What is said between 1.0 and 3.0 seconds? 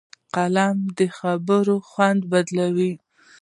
خبرو خوند بدلوي